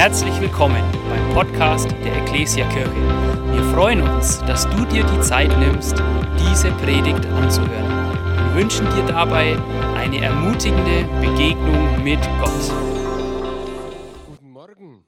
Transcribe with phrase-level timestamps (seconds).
[0.00, 2.90] Herzlich willkommen beim Podcast der Ecclesia Kirche.
[3.52, 5.92] Wir freuen uns, dass du dir die Zeit nimmst,
[6.38, 8.14] diese Predigt anzuhören.
[8.46, 9.58] Wir wünschen dir dabei
[9.96, 12.72] eine ermutigende Begegnung mit Gott.
[14.26, 15.04] Guten Morgen.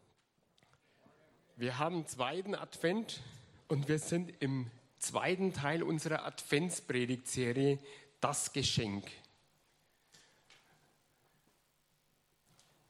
[1.56, 3.22] Wir haben zweiten Advent
[3.68, 7.78] und wir sind im zweiten Teil unserer Adventspredigtserie
[8.20, 9.10] Das Geschenk.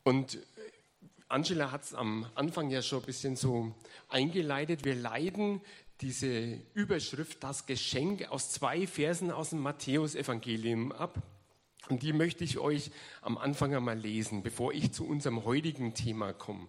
[0.03, 0.39] Und
[1.33, 3.75] Angela hat es am Anfang ja schon ein bisschen so
[4.11, 4.85] eingeleitet.
[4.85, 5.63] Wir leiten
[6.03, 11.23] diese Überschrift, das Geschenk, aus zwei Versen aus dem Matthäusevangelium ab.
[11.89, 12.91] Und die möchte ich euch
[13.23, 16.69] am Anfang einmal lesen, bevor ich zu unserem heutigen Thema komme.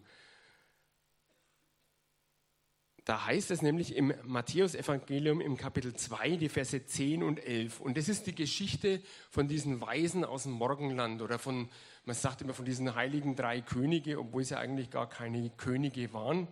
[3.03, 7.81] Da heißt es nämlich im Matthäusevangelium im Kapitel 2, die Verse 10 und 11.
[7.81, 11.69] Und das ist die Geschichte von diesen Weisen aus dem Morgenland oder von
[12.05, 16.47] man sagt immer von diesen heiligen drei Könige, obwohl sie eigentlich gar keine Könige waren.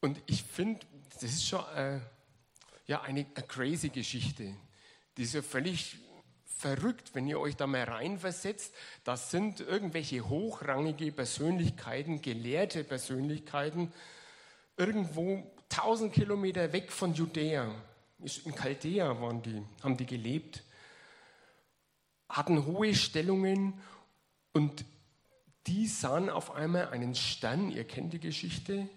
[0.00, 0.80] Und ich finde,
[1.14, 2.00] das ist schon äh,
[2.86, 4.54] ja, eine, eine crazy Geschichte.
[5.16, 5.98] Die ist ja völlig
[6.60, 8.74] verrückt, wenn ihr euch da mal reinversetzt.
[9.04, 13.92] Das sind irgendwelche hochrangige Persönlichkeiten, gelehrte Persönlichkeiten,
[14.76, 17.74] irgendwo 1000 Kilometer weg von Judäa.
[18.18, 20.62] In Chaldea waren die, haben die gelebt,
[22.28, 23.80] hatten hohe Stellungen
[24.52, 24.84] und
[25.66, 28.88] die sahen auf einmal einen Stern, ihr kennt die Geschichte,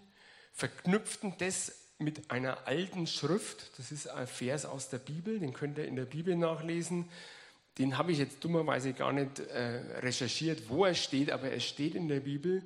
[0.53, 5.77] verknüpften das mit einer alten Schrift, das ist ein Vers aus der Bibel, den könnt
[5.77, 7.09] ihr in der Bibel nachlesen.
[7.79, 11.95] Den habe ich jetzt dummerweise gar nicht äh, recherchiert, wo er steht, aber er steht
[11.95, 12.61] in der Bibel.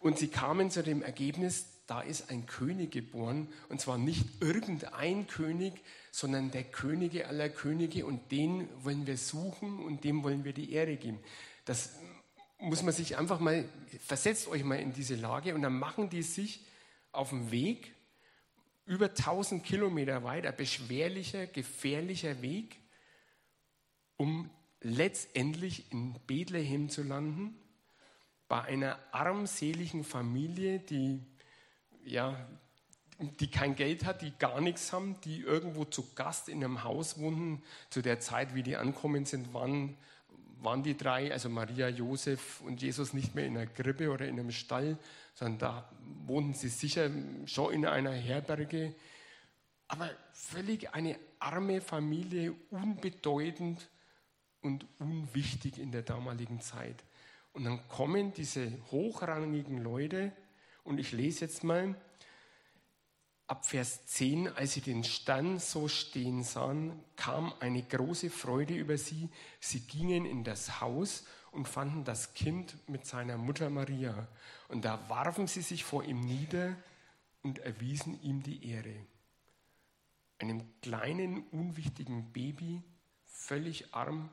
[0.00, 5.26] Und sie kamen zu dem Ergebnis, da ist ein König geboren, und zwar nicht irgendein
[5.26, 5.74] König,
[6.10, 10.72] sondern der Könige aller Könige, und den wollen wir suchen und dem wollen wir die
[10.72, 11.18] Ehre geben.
[11.64, 11.90] Das
[12.60, 13.64] muss man sich einfach mal,
[14.04, 16.64] versetzt euch mal in diese Lage und dann machen die sich
[17.12, 17.94] auf dem Weg
[18.84, 22.78] über 1000 Kilometer weit, ein beschwerlicher, gefährlicher Weg,
[24.16, 27.56] um letztendlich in Bethlehem zu landen,
[28.48, 31.20] bei einer armseligen Familie, die,
[32.04, 32.48] ja,
[33.20, 37.18] die kein Geld hat, die gar nichts haben, die irgendwo zu Gast in einem Haus
[37.18, 37.62] wohnen.
[37.90, 39.96] Zu der Zeit, wie die ankommen sind, waren
[40.62, 44.38] waren die drei, also Maria, Josef und Jesus, nicht mehr in einer Krippe oder in
[44.38, 44.98] einem Stall,
[45.34, 45.90] sondern da
[46.26, 47.10] wohnten sie sicher
[47.46, 48.94] schon in einer Herberge.
[49.88, 53.88] Aber völlig eine arme Familie, unbedeutend
[54.60, 57.02] und unwichtig in der damaligen Zeit.
[57.52, 60.32] Und dann kommen diese hochrangigen Leute,
[60.84, 61.94] und ich lese jetzt mal,
[63.50, 68.96] ab Vers 10, als sie den Stern so stehen sahen, kam eine große Freude über
[68.96, 69.28] sie.
[69.58, 74.28] Sie gingen in das Haus und fanden das Kind mit seiner Mutter Maria.
[74.68, 76.76] Und da warfen sie sich vor ihm nieder
[77.42, 78.94] und erwiesen ihm die Ehre.
[80.38, 82.84] Einem kleinen, unwichtigen Baby,
[83.26, 84.30] völlig arm.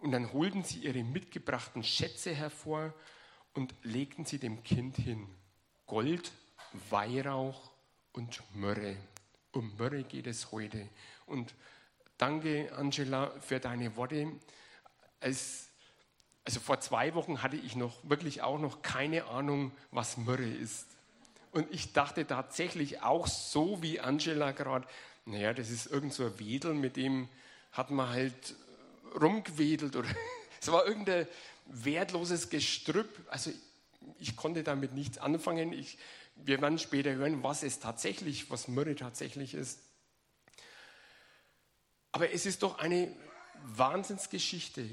[0.00, 2.94] Und dann holten sie ihre mitgebrachten Schätze hervor
[3.52, 5.28] und legten sie dem Kind hin.
[5.84, 6.32] Gold,
[6.90, 7.70] Weihrauch
[8.12, 8.96] und Myrrhe.
[9.52, 10.88] Um Myrrhe geht es heute.
[11.26, 11.54] Und
[12.18, 14.32] danke, Angela, für deine Worte.
[15.20, 15.68] Als,
[16.44, 20.86] also vor zwei Wochen hatte ich noch wirklich auch noch keine Ahnung, was Myrrhe ist.
[21.52, 24.86] Und ich dachte tatsächlich auch so wie Angela gerade,
[25.24, 27.28] naja, das ist irgend so ein Wedel, mit dem
[27.72, 28.54] hat man halt
[29.20, 30.08] rumgewedelt oder
[30.60, 31.26] es war irgendein
[31.66, 33.08] wertloses Gestrüpp.
[33.28, 33.50] Also
[34.18, 35.72] ich konnte damit nichts anfangen.
[35.72, 35.98] Ich
[36.44, 39.80] wir werden später hören, was es tatsächlich, was Myrrhe tatsächlich ist.
[42.12, 43.14] Aber es ist doch eine
[43.64, 44.88] Wahnsinnsgeschichte.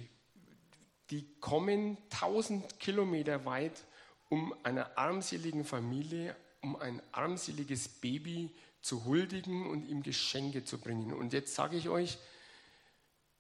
[1.10, 3.86] Die kommen tausend Kilometer weit,
[4.30, 11.14] um einer armseligen Familie, um ein armseliges Baby zu huldigen und ihm Geschenke zu bringen.
[11.14, 12.18] Und jetzt sage ich euch,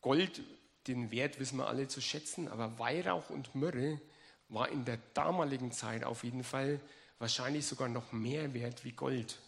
[0.01, 0.41] Gold,
[0.88, 4.00] den Wert wissen wir alle zu schätzen, aber Weihrauch und Myrrhe
[4.50, 6.79] war in der damaligen Zeit auf jeden Fall
[7.19, 9.40] wahrscheinlich sogar noch mehr wert wie Gold.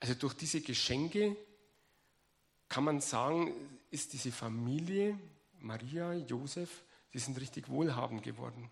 [0.00, 1.36] Also durch diese Geschenke
[2.68, 3.54] kann man sagen,
[3.90, 5.18] ist diese Familie,
[5.60, 6.82] Maria, Josef,
[7.12, 8.70] die sind richtig wohlhabend geworden.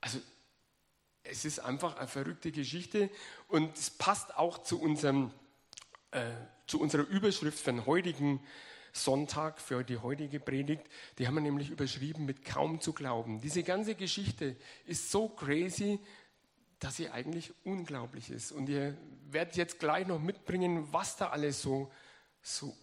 [0.00, 0.18] Also
[1.22, 3.10] es ist einfach eine verrückte Geschichte
[3.48, 5.32] und es passt auch zu, unserem,
[6.10, 6.30] äh,
[6.66, 8.40] zu unserer Überschrift für den heutigen
[8.92, 10.82] Sonntag, für die heutige Predigt.
[11.18, 13.40] Die haben wir nämlich überschrieben mit kaum zu glauben.
[13.40, 14.56] Diese ganze Geschichte
[14.86, 16.00] ist so crazy,
[16.78, 18.52] dass sie eigentlich unglaublich ist.
[18.52, 18.96] Und ihr
[19.30, 21.90] werdet jetzt gleich noch mitbringen, was da alles so,
[22.42, 22.76] so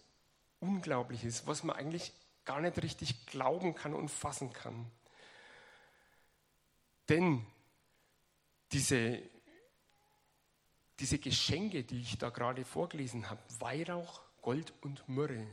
[0.60, 2.12] unglaublich ist, was man eigentlich
[2.44, 4.86] gar nicht richtig glauben kann und fassen kann.
[7.08, 7.44] Denn
[8.72, 9.22] diese,
[10.98, 15.46] diese Geschenke, die ich da gerade vorgelesen habe, Weihrauch, Gold und Myrrhe,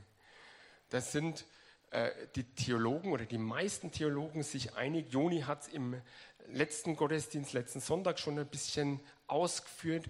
[0.90, 1.46] das sind
[1.94, 5.14] äh, die Theologen oder die meisten Theologen sich einig.
[5.14, 6.02] Joni hat es im
[6.48, 10.10] letzten Gottesdienst, letzten Sonntag schon ein bisschen ausgeführt.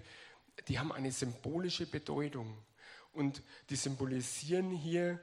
[0.68, 2.56] Die haben eine symbolische Bedeutung
[3.12, 5.20] und die symbolisieren hier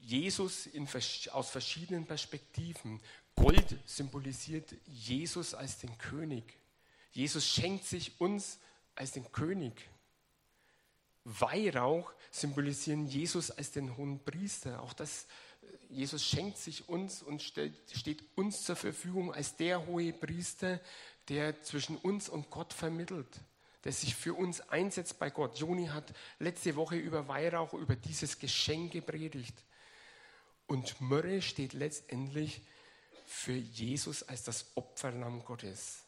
[0.00, 0.88] Jesus in,
[1.32, 3.00] aus verschiedenen Perspektiven.
[3.36, 6.44] Gold symbolisiert Jesus als den König.
[7.12, 8.58] Jesus schenkt sich uns
[8.94, 9.88] als den König.
[11.24, 14.82] Weihrauch symbolisieren Jesus als den hohen Priester.
[14.82, 15.26] Auch das,
[15.88, 20.80] Jesus schenkt sich uns und stellt, steht uns zur Verfügung als der hohe Priester,
[21.28, 23.40] der zwischen uns und Gott vermittelt,
[23.84, 25.58] der sich für uns einsetzt bei Gott.
[25.58, 29.54] Joni hat letzte Woche über Weihrauch, über dieses Geschenk gepredigt.
[30.66, 32.62] Und Myrrhe steht letztendlich
[33.26, 36.02] für Jesus als das Opferlamm Gottes.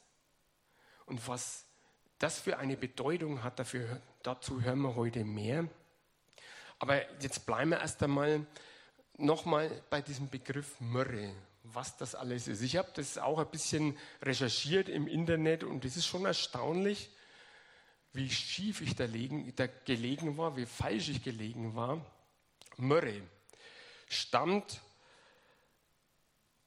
[1.06, 1.64] Und was
[2.18, 5.68] das für eine Bedeutung hat, dafür, dazu hören wir heute mehr.
[6.80, 8.46] Aber jetzt bleiben wir erst einmal
[9.16, 11.32] nochmal bei diesem Begriff Myrrhe,
[11.62, 12.62] was das alles ist.
[12.62, 17.10] Ich habe das auch ein bisschen recherchiert im Internet und es ist schon erstaunlich,
[18.12, 22.04] wie schief ich da, legen, da gelegen war, wie falsch ich gelegen war.
[22.76, 23.22] Myrrhe
[24.08, 24.80] stammt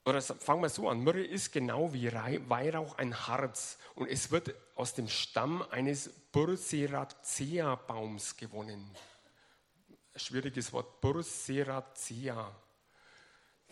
[0.08, 4.56] oder fangen wir so an, Myrrhe ist genau wie Weihrauch ein Harz und es wird
[4.76, 8.90] aus dem Stamm eines Burseracea-Baums gewonnen.
[10.16, 12.56] Schwieriges Wort, Burseracea.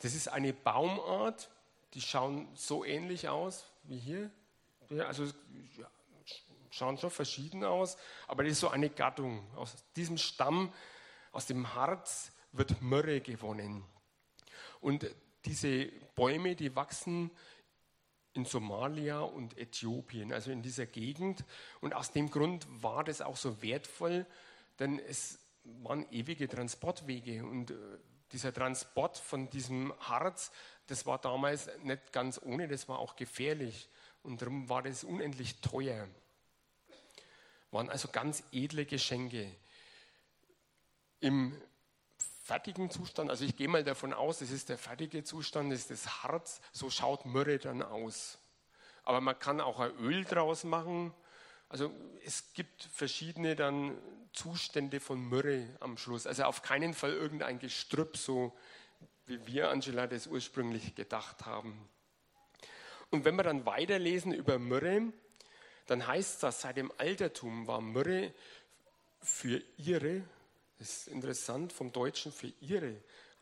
[0.01, 1.49] Das ist eine Baumart,
[1.93, 4.29] die schauen so ähnlich aus wie hier.
[5.07, 5.31] Also
[6.69, 7.95] schauen schon verschieden aus,
[8.27, 9.47] aber das ist so eine Gattung.
[9.55, 10.73] Aus diesem Stamm,
[11.31, 13.85] aus dem Harz wird Myrrhe gewonnen.
[14.81, 15.09] Und
[15.45, 17.31] diese Bäume, die wachsen
[18.33, 21.45] in Somalia und Äthiopien, also in dieser Gegend.
[21.79, 24.25] Und aus dem Grund war das auch so wertvoll,
[24.79, 27.45] denn es waren ewige Transportwege.
[27.45, 27.75] Und äh,
[28.31, 30.51] dieser Transport von diesem Harz,
[30.87, 33.89] das war damals nicht ganz ohne, das war auch gefährlich.
[34.21, 36.07] Und darum war das unendlich teuer.
[37.71, 39.49] Waren also ganz edle Geschenke.
[41.19, 41.59] Im
[42.45, 45.89] fertigen Zustand, also ich gehe mal davon aus, das ist der fertige Zustand, das ist
[45.89, 48.37] das Harz, so schaut Myrrhe dann aus.
[49.03, 51.11] Aber man kann auch ein Öl draus machen.
[51.69, 51.91] Also
[52.23, 53.97] es gibt verschiedene dann
[54.31, 56.27] Zustände von Myrrhe am Schluss.
[56.27, 58.55] Also auf keinen Fall irgendein Gestrüpp, so
[59.25, 61.89] wie wir, Angela, das ursprünglich gedacht haben.
[63.09, 65.11] Und wenn wir dann weiterlesen über Myrrhe,
[65.87, 68.35] dann heißt das, seit dem Altertum war Myrrhe
[69.19, 70.23] für ihre,
[70.77, 72.95] das ist interessant vom Deutschen für ihre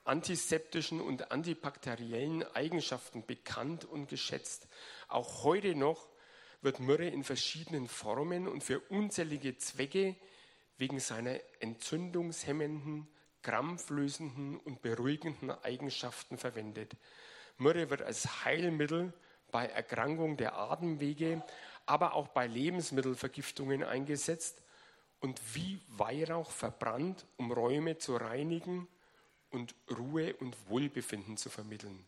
[0.03, 4.67] antiseptischen und antibakteriellen Eigenschaften bekannt und geschätzt.
[5.07, 6.07] Auch heute noch
[6.61, 10.15] wird Myrrhe in verschiedenen Formen und für unzählige Zwecke
[10.77, 13.07] wegen seiner entzündungshemmenden,
[13.41, 16.95] krampflösenden und beruhigenden Eigenschaften verwendet.
[17.57, 19.13] Myrrhe wird als Heilmittel
[19.51, 21.43] bei Erkrankung der Atemwege,
[21.85, 24.62] aber auch bei Lebensmittelvergiftungen eingesetzt
[25.23, 28.89] und wie Weihrauch verbrannt, um Räume zu reinigen
[29.51, 32.05] und Ruhe und Wohlbefinden zu vermitteln.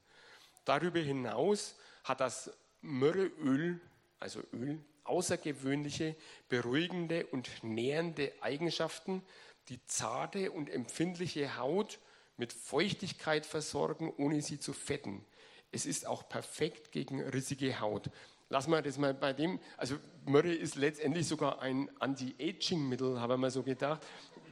[0.66, 2.52] Darüber hinaus hat das
[2.82, 3.80] Myrrheöl,
[4.20, 6.18] also Öl, außergewöhnliche,
[6.50, 9.24] beruhigende und nährende Eigenschaften,
[9.70, 12.00] die zarte und empfindliche Haut
[12.36, 15.26] mit Feuchtigkeit versorgen, ohne sie zu fetten.
[15.72, 18.10] Es ist auch perfekt gegen rissige Haut.
[18.50, 23.40] Lass mal das mal bei dem, also Myrrhe ist letztendlich sogar ein Anti-Aging-Mittel, habe ich
[23.40, 24.06] mal so gedacht.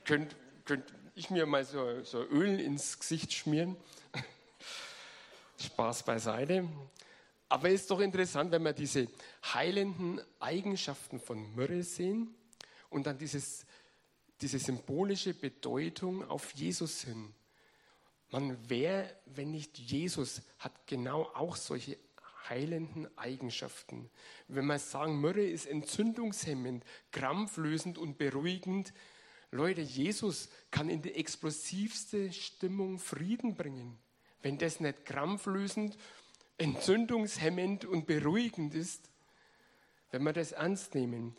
[0.04, 0.36] Könnte
[0.66, 0.86] könnt
[1.16, 3.76] ich mir mal so, so Öl ins Gesicht schmieren?
[5.60, 6.68] Spaß beiseite.
[7.50, 9.08] Aber es ist doch interessant, wenn wir diese
[9.54, 12.34] heilenden Eigenschaften von Myrrhe sehen
[12.90, 13.66] und dann dieses,
[14.42, 17.34] diese symbolische Bedeutung auf Jesus hin.
[18.32, 21.98] Man, wer, wenn nicht Jesus, hat genau auch solche
[22.50, 24.10] heilenden Eigenschaften.
[24.48, 28.94] Wenn wir sagen, Myrrhe ist entzündungshemmend, krampflösend und beruhigend,
[29.52, 34.00] Leute, Jesus kann in die explosivste Stimmung Frieden bringen.
[34.42, 35.96] Wenn das nicht krampflösend,
[36.58, 39.10] entzündungshemmend und beruhigend ist,
[40.10, 41.36] wenn wir das ernst nehmen.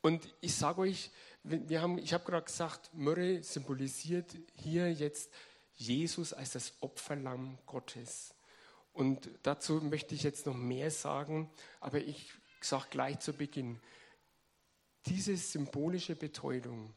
[0.00, 1.10] Und ich sage euch,
[1.44, 5.30] wir haben, ich habe gerade gesagt, Myrrhe symbolisiert hier jetzt
[5.76, 8.34] Jesus als das Opferlamm Gottes.
[8.92, 13.80] Und dazu möchte ich jetzt noch mehr sagen, aber ich sage gleich zu Beginn,
[15.06, 16.94] diese symbolische Bedeutung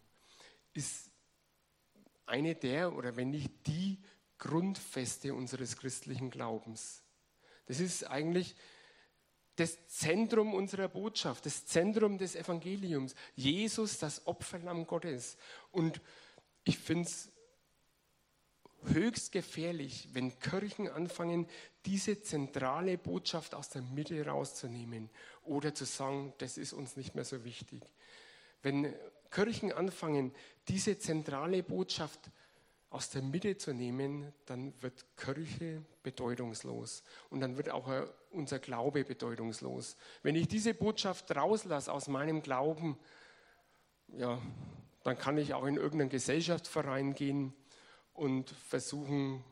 [0.74, 1.10] ist
[2.26, 4.00] eine der oder wenn nicht die
[4.38, 7.04] Grundfeste unseres christlichen Glaubens.
[7.68, 8.56] Das ist eigentlich
[9.56, 13.16] das Zentrum unserer Botschaft, das Zentrum des Evangeliums.
[13.36, 15.38] Jesus, das Opferlamm Gottes.
[15.72, 16.02] Und
[16.66, 17.32] ich finde es
[18.88, 21.48] höchst gefährlich, wenn Kirchen anfangen,
[21.86, 25.10] diese zentrale Botschaft aus der Mitte rauszunehmen
[25.44, 27.82] oder zu sagen, das ist uns nicht mehr so wichtig.
[28.62, 28.94] Wenn
[29.32, 30.34] Kirchen anfangen,
[30.68, 32.32] diese zentrale Botschaft
[32.90, 37.92] aus der Mitte zu nehmen, dann wird Kirche bedeutungslos und dann wird auch
[38.32, 39.98] unser Glaube bedeutungslos.
[40.24, 42.98] Wenn ich diese Botschaft rauslasse aus meinem Glauben,
[44.08, 44.42] ja,
[45.04, 47.54] dann kann ich auch in irgendeinen Gesellschaftsverein gehen
[48.16, 49.44] und versuchen,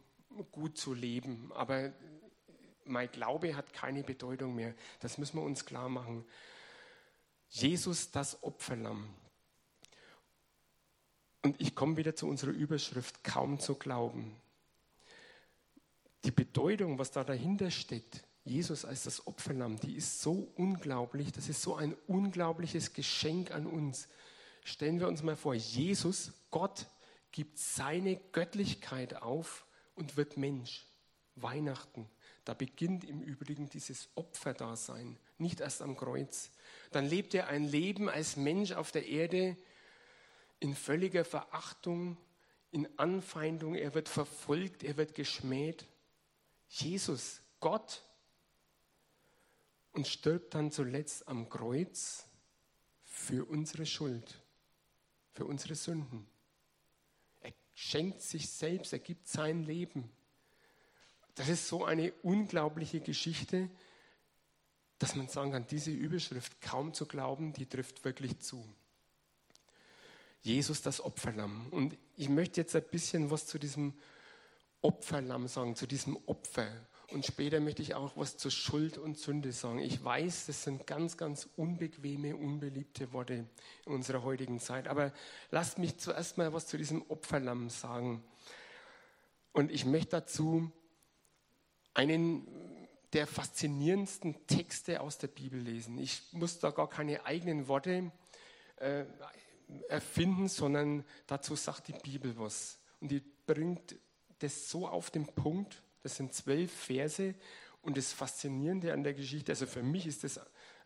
[0.52, 1.52] gut zu leben.
[1.54, 1.94] Aber
[2.86, 4.74] mein Glaube hat keine Bedeutung mehr.
[5.00, 6.26] Das müssen wir uns klar machen.
[7.50, 9.08] Jesus, das Opferlamm.
[11.44, 14.36] Und ich komme wieder zu unserer Überschrift, kaum zu glauben.
[16.24, 21.50] Die Bedeutung, was da dahinter steckt, Jesus als das Opferlamm, die ist so unglaublich, das
[21.50, 24.08] ist so ein unglaubliches Geschenk an uns.
[24.64, 26.88] Stellen wir uns mal vor, Jesus, Gott,
[27.34, 30.86] gibt seine Göttlichkeit auf und wird Mensch.
[31.36, 32.08] Weihnachten.
[32.46, 36.52] Da beginnt im Übrigen dieses Opferdasein, nicht erst am Kreuz.
[36.92, 39.58] Dann lebt er ein Leben als Mensch auf der Erde
[40.60, 42.18] in völliger Verachtung,
[42.72, 43.74] in Anfeindung.
[43.74, 45.88] Er wird verfolgt, er wird geschmäht.
[46.70, 48.04] Jesus, Gott,
[49.92, 52.28] und stirbt dann zuletzt am Kreuz
[53.06, 54.40] für unsere Schuld,
[55.32, 56.28] für unsere Sünden
[57.74, 60.10] schenkt sich selbst, er gibt sein Leben.
[61.36, 63.70] Das ist so eine unglaubliche Geschichte,
[65.00, 68.64] dass man sagen kann, diese Überschrift kaum zu glauben, die trifft wirklich zu.
[70.42, 71.68] Jesus das Opferlamm.
[71.72, 73.94] Und ich möchte jetzt ein bisschen was zu diesem
[74.82, 76.70] Opferlamm sagen, zu diesem Opfer.
[77.14, 79.78] Und später möchte ich auch was zur Schuld und Sünde sagen.
[79.78, 83.46] Ich weiß, das sind ganz, ganz unbequeme, unbeliebte Worte
[83.86, 84.88] in unserer heutigen Zeit.
[84.88, 85.14] Aber
[85.52, 88.24] lasst mich zuerst mal was zu diesem Opferlamm sagen.
[89.52, 90.72] Und ich möchte dazu
[91.94, 92.48] einen
[93.14, 96.00] der faszinierendsten Texte aus der Bibel lesen.
[96.00, 98.12] Ich muss da gar keine eigenen Worte
[98.78, 99.06] äh,
[99.88, 102.80] erfinden, sondern dazu sagt die Bibel was.
[103.02, 103.98] Und die bringt
[104.40, 107.34] das so auf den Punkt, das sind zwölf Verse
[107.82, 110.40] und das Faszinierende an der Geschichte, also für mich ist das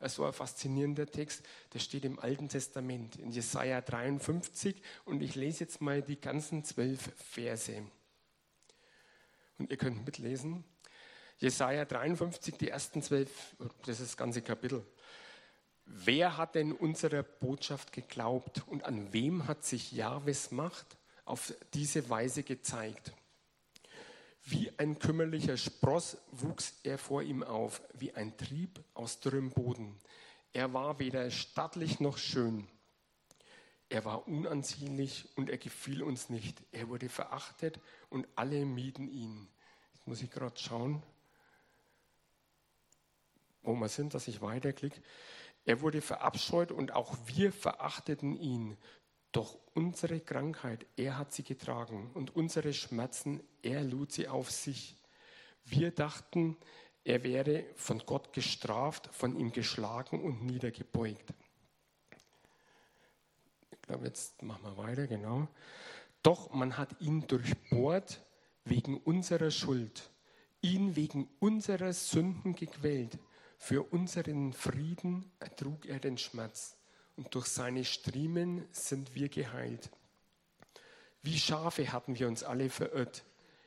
[0.05, 1.43] so ein faszinierender Text,
[1.73, 6.63] der steht im Alten Testament, in Jesaja 53 und ich lese jetzt mal die ganzen
[6.63, 7.83] zwölf Verse.
[9.57, 10.63] Und ihr könnt mitlesen.
[11.39, 13.55] Jesaja 53, die ersten zwölf,
[13.85, 14.85] das ist das ganze Kapitel.
[15.85, 22.09] Wer hat denn unserer Botschaft geglaubt und an wem hat sich Jahwes Macht auf diese
[22.09, 23.13] Weise gezeigt?
[24.49, 29.99] Wie ein kümmerlicher Spross wuchs er vor ihm auf, wie ein Trieb aus dürrem Boden.
[30.53, 32.65] Er war weder stattlich noch schön.
[33.89, 36.63] Er war unansehnlich und er gefiel uns nicht.
[36.71, 39.49] Er wurde verachtet und alle mieden ihn.
[39.93, 41.03] Jetzt muss ich gerade schauen,
[43.63, 45.01] wo wir sind, dass ich weiterklicke.
[45.65, 48.77] Er wurde verabscheut und auch wir verachteten ihn.
[49.31, 54.95] Doch unsere Krankheit, er hat sie getragen und unsere Schmerzen, er lud sie auf sich.
[55.65, 56.57] Wir dachten,
[57.03, 61.33] er wäre von Gott gestraft, von ihm geschlagen und niedergebeugt.
[63.71, 65.47] Ich glaube, jetzt machen wir weiter, genau.
[66.23, 68.25] Doch man hat ihn durchbohrt
[68.65, 70.09] wegen unserer Schuld,
[70.61, 73.19] ihn wegen unserer Sünden gequält.
[73.57, 76.76] Für unseren Frieden ertrug er den Schmerz
[77.17, 79.89] und durch seine Striemen sind wir geheilt.
[81.23, 83.25] Wie Schafe hatten wir uns alle verirrt.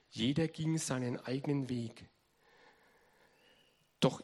[0.09, 2.09] Jeder ging seinen eigenen Weg.
[3.99, 4.23] Doch,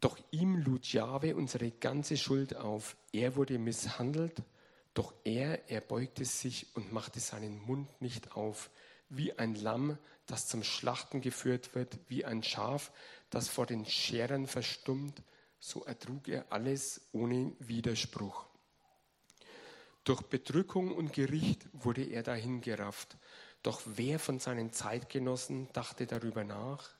[0.00, 2.96] doch ihm lud Jahwe unsere ganze Schuld auf.
[3.12, 4.42] Er wurde misshandelt,
[4.94, 8.70] doch er erbeugte sich und machte seinen Mund nicht auf.
[9.08, 12.92] Wie ein Lamm, das zum Schlachten geführt wird, wie ein Schaf,
[13.34, 15.20] das vor den Scherern verstummt,
[15.58, 18.46] so ertrug er alles ohne Widerspruch.
[20.04, 23.16] Durch Bedrückung und Gericht wurde er dahingerafft.
[23.62, 26.90] Doch wer von seinen Zeitgenossen dachte darüber nach?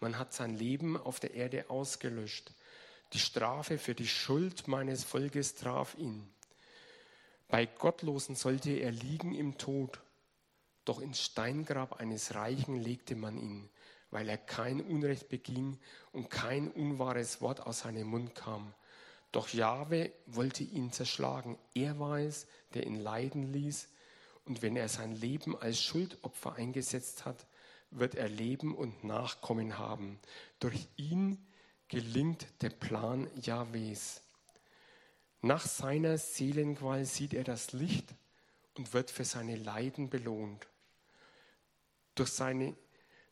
[0.00, 2.50] Man hat sein Leben auf der Erde ausgelöscht.
[3.12, 6.28] Die Strafe für die Schuld meines Volkes traf ihn.
[7.46, 10.00] Bei Gottlosen sollte er liegen im Tod.
[10.84, 13.70] Doch ins Steingrab eines Reichen legte man ihn
[14.10, 15.78] weil er kein Unrecht beging
[16.12, 18.72] und kein unwahres Wort aus seinem Mund kam.
[19.32, 21.58] Doch Jahwe wollte ihn zerschlagen.
[21.74, 23.88] Er war es, der ihn leiden ließ.
[24.46, 27.46] Und wenn er sein Leben als Schuldopfer eingesetzt hat,
[27.90, 30.18] wird er leben und Nachkommen haben.
[30.58, 31.46] Durch ihn
[31.88, 34.22] gelingt der Plan Jahwes.
[35.40, 38.14] Nach seiner Seelenqual sieht er das Licht
[38.74, 40.66] und wird für seine Leiden belohnt.
[42.14, 42.74] Durch seine,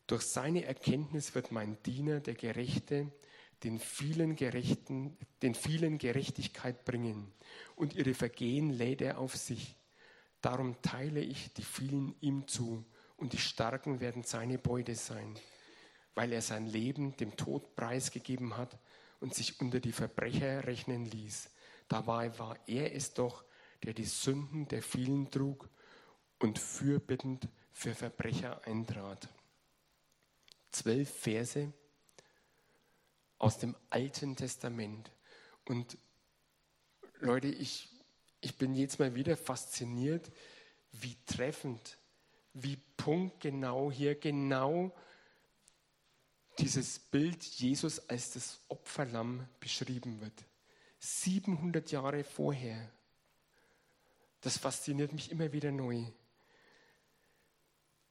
[0.07, 3.11] durch seine Erkenntnis wird mein Diener, der Gerechte,
[3.63, 7.33] den vielen, Gerechten, den vielen Gerechtigkeit bringen
[7.75, 9.75] und ihre Vergehen lädt er auf sich.
[10.41, 12.85] Darum teile ich die vielen ihm zu
[13.17, 15.37] und die Starken werden seine Beute sein,
[16.15, 18.77] weil er sein Leben dem Tod preisgegeben hat
[19.19, 21.49] und sich unter die Verbrecher rechnen ließ.
[21.87, 23.43] Dabei war er es doch,
[23.83, 25.69] der die Sünden der vielen trug
[26.39, 29.29] und fürbittend für Verbrecher eintrat.
[30.77, 31.73] Zwölf Verse
[33.39, 35.11] aus dem Alten Testament.
[35.65, 35.97] Und
[37.19, 37.89] Leute, ich,
[38.41, 40.31] ich bin jetzt mal wieder fasziniert,
[40.91, 41.97] wie treffend,
[42.53, 44.95] wie punktgenau hier genau
[46.59, 50.45] dieses Bild Jesus als das Opferlamm beschrieben wird.
[50.99, 52.91] 700 Jahre vorher.
[54.41, 56.05] Das fasziniert mich immer wieder neu.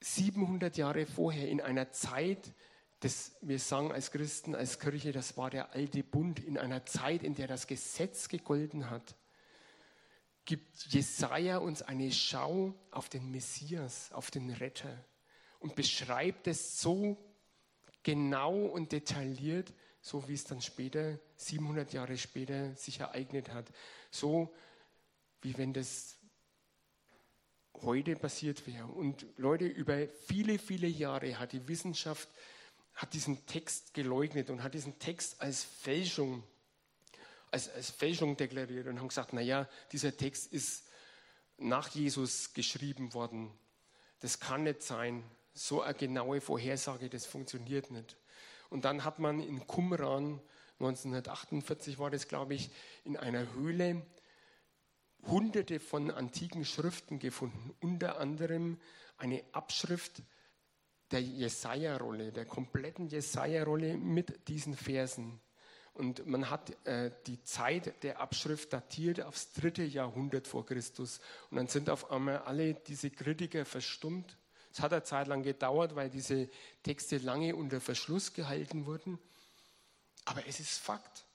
[0.00, 2.52] 700 Jahre vorher in einer Zeit,
[3.00, 7.22] das wir sagen als Christen, als Kirche, das war der alte Bund, in einer Zeit,
[7.22, 9.16] in der das Gesetz gegolten hat,
[10.44, 15.04] gibt Jesaja uns eine Schau auf den Messias, auf den Retter
[15.58, 17.16] und beschreibt es so
[18.02, 23.66] genau und detailliert, so wie es dann später, 700 Jahre später, sich ereignet hat.
[24.10, 24.54] So
[25.42, 26.15] wie wenn das
[27.82, 28.86] heute passiert wäre.
[28.86, 32.28] Und Leute, über viele, viele Jahre hat die Wissenschaft
[32.96, 36.42] hat diesen Text geleugnet und hat diesen Text als Fälschung,
[37.50, 40.84] als, als Fälschung deklariert und haben gesagt, naja, dieser Text ist
[41.58, 43.52] nach Jesus geschrieben worden.
[44.20, 45.22] Das kann nicht sein.
[45.52, 48.16] So eine genaue Vorhersage, das funktioniert nicht.
[48.70, 50.40] Und dann hat man in Qumran,
[50.80, 52.70] 1948 war das, glaube ich,
[53.04, 54.04] in einer Höhle
[55.26, 58.78] hunderte von antiken Schriften gefunden, unter anderem
[59.18, 60.22] eine Abschrift
[61.10, 65.40] der Jesaja-Rolle, der kompletten Jesaja-Rolle mit diesen Versen.
[65.94, 71.20] Und man hat äh, die Zeit der Abschrift datiert aufs dritte Jahrhundert vor Christus.
[71.50, 74.36] Und dann sind auf einmal alle diese Kritiker verstummt.
[74.72, 76.50] Es hat eine Zeit lang gedauert, weil diese
[76.82, 79.18] Texte lange unter Verschluss gehalten wurden.
[80.26, 81.25] Aber es ist Fakt.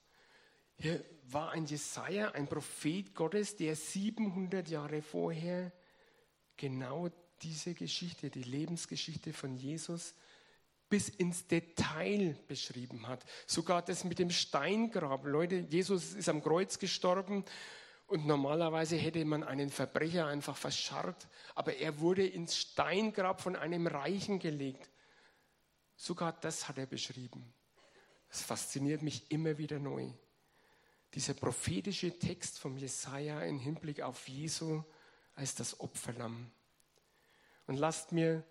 [0.82, 5.72] Hier war ein Jesaja, ein Prophet Gottes, der 700 Jahre vorher
[6.58, 7.10] genau
[7.44, 10.16] diese Geschichte, die Lebensgeschichte von Jesus,
[10.90, 13.24] bis ins Detail beschrieben hat.
[13.46, 15.24] Sogar das mit dem Steingrab.
[15.26, 17.46] Leute, Jesus ist am Kreuz gestorben
[18.08, 23.86] und normalerweise hätte man einen Verbrecher einfach verscharrt, aber er wurde ins Steingrab von einem
[23.86, 24.90] Reichen gelegt.
[25.96, 27.54] Sogar das hat er beschrieben.
[28.30, 30.12] Das fasziniert mich immer wieder neu.
[31.14, 34.84] Dieser prophetische Text vom Jesaja im Hinblick auf Jesu
[35.36, 36.52] als das Opferlamm.
[37.68, 38.44] Und lasst mir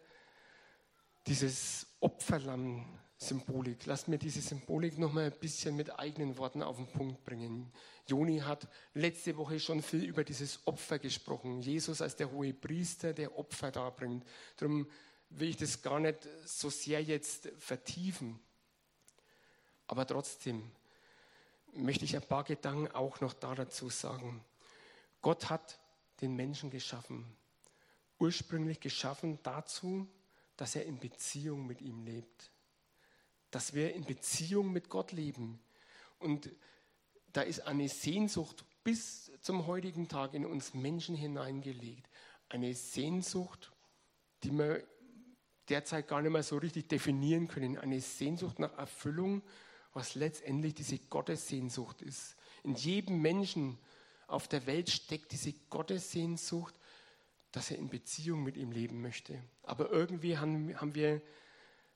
[1.27, 6.87] dieses Opferlamm-Symbolik, lasst mir diese Symbolik noch mal ein bisschen mit eigenen Worten auf den
[6.87, 7.73] Punkt bringen.
[8.07, 11.61] Joni hat letzte Woche schon viel über dieses Opfer gesprochen.
[11.61, 14.25] Jesus als der hohe Priester, der Opfer darbringt.
[14.57, 14.89] Darum
[15.31, 18.41] will ich das gar nicht so sehr jetzt vertiefen.
[19.87, 20.71] Aber trotzdem
[21.73, 24.45] möchte ich ein paar Gedanken auch noch da dazu sagen.
[25.23, 25.79] Gott hat
[26.21, 27.37] den Menschen geschaffen
[28.21, 30.07] ursprünglich geschaffen dazu,
[30.57, 32.53] dass er in Beziehung mit ihm lebt.
[33.51, 35.59] Dass wir in Beziehung mit Gott leben.
[36.19, 36.51] Und
[37.33, 42.09] da ist eine Sehnsucht bis zum heutigen Tag in uns Menschen hineingelegt.
[42.49, 43.73] Eine Sehnsucht,
[44.45, 44.87] die wir
[45.69, 47.79] derzeit gar nicht mehr so richtig definieren können.
[47.79, 49.43] Eine Sehnsucht nach Erfüllung,
[49.93, 52.37] was letztendlich diese Gottessehnsucht ist.
[52.63, 53.79] In jedem Menschen
[54.27, 56.75] auf der Welt steckt diese Gottessehnsucht
[57.53, 59.43] dass er in Beziehung mit ihm leben möchte.
[59.63, 61.21] Aber irgendwie haben, haben wir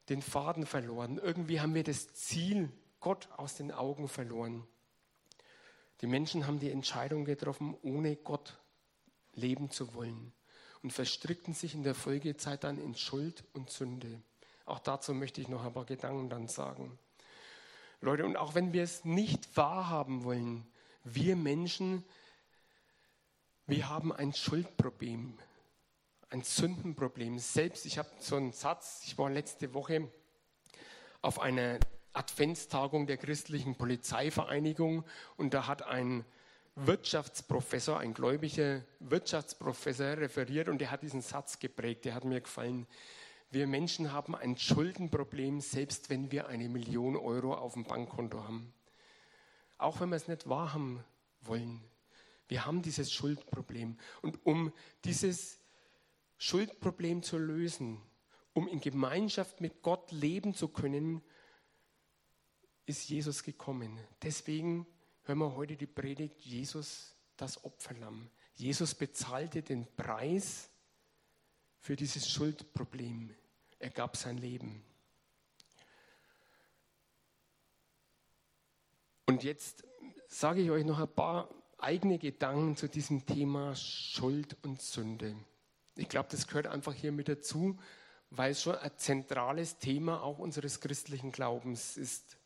[0.09, 1.19] den Faden verloren.
[1.19, 4.67] Irgendwie haben wir das Ziel Gott aus den Augen verloren.
[6.01, 8.59] Die Menschen haben die Entscheidung getroffen, ohne Gott
[9.33, 10.33] leben zu wollen
[10.83, 14.21] und verstrickten sich in der Folgezeit dann in Schuld und Sünde.
[14.67, 16.99] Auch dazu möchte ich noch ein paar Gedanken dann sagen.
[18.05, 20.67] Leute, und auch wenn wir es nicht wahrhaben wollen,
[21.05, 22.05] wir Menschen
[23.67, 25.39] wir haben ein Schuldproblem,
[26.29, 27.39] ein Sündenproblem.
[27.39, 30.11] Selbst, ich habe so einen Satz, ich war letzte Woche
[31.23, 31.79] auf einer
[32.13, 35.03] Adventstagung der christlichen Polizeivereinigung
[35.39, 36.27] und da hat ein
[36.75, 42.87] Wirtschaftsprofessor, ein gläubiger Wirtschaftsprofessor referiert und der hat diesen Satz geprägt, der hat mir gefallen.
[43.55, 48.75] Wir Menschen haben ein Schuldenproblem, selbst wenn wir eine Million Euro auf dem Bankkonto haben.
[49.79, 51.05] Auch wenn wir es nicht wahrhaben
[51.41, 51.81] wollen.
[52.49, 53.97] Wir haben dieses Schuldproblem.
[54.23, 54.73] Und um
[55.05, 55.61] dieses
[56.37, 58.03] Schuldproblem zu lösen,
[58.55, 61.23] um in Gemeinschaft mit Gott leben zu können,
[62.87, 64.01] ist Jesus gekommen.
[64.21, 64.85] Deswegen
[65.23, 68.29] hören wir heute die Predigt Jesus, das Opferlamm.
[68.57, 70.71] Jesus bezahlte den Preis
[71.79, 73.33] für dieses Schuldproblem.
[73.79, 74.85] Er gab sein Leben.
[79.27, 79.85] Und jetzt
[80.29, 85.37] sage ich euch noch ein paar eigene Gedanken zu diesem Thema Schuld und Sünde.
[85.97, 87.79] Ich glaube, das gehört einfach hier mit dazu,
[88.31, 92.37] weil es schon ein zentrales Thema auch unseres christlichen Glaubens ist.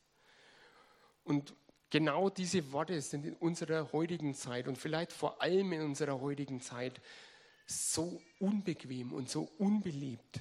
[1.24, 1.54] Und
[1.90, 6.60] genau diese Worte sind in unserer heutigen Zeit und vielleicht vor allem in unserer heutigen
[6.60, 7.00] Zeit
[7.66, 10.40] so unbequem und so unbeliebt.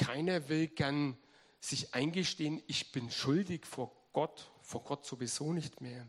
[0.00, 1.18] Keiner will gern
[1.60, 6.06] sich eingestehen, ich bin schuldig vor Gott, vor Gott sowieso nicht mehr.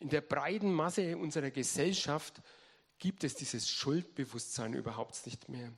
[0.00, 2.40] In der breiten Masse unserer Gesellschaft
[2.98, 5.70] gibt es dieses Schuldbewusstsein überhaupt nicht mehr.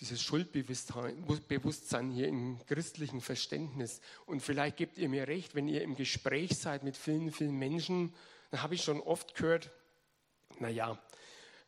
[0.00, 4.00] Dieses Schuldbewusstsein hier im christlichen Verständnis.
[4.24, 8.14] Und vielleicht gebt ihr mir recht, wenn ihr im Gespräch seid mit vielen, vielen Menschen,
[8.50, 9.70] dann habe ich schon oft gehört,
[10.58, 10.98] naja,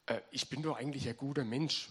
[0.07, 1.91] äh, ich bin doch eigentlich ein guter Mensch.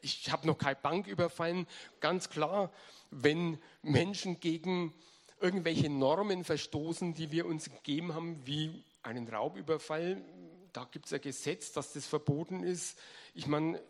[0.00, 1.66] Ich habe noch keine Bank überfallen.
[2.00, 2.70] Ganz klar,
[3.10, 4.94] wenn Menschen gegen
[5.40, 10.22] irgendwelche Normen verstoßen, die wir uns gegeben haben, wie einen Raubüberfall,
[10.72, 12.98] da gibt es ein Gesetz, dass das verboten ist.
[13.34, 13.82] Ich meine,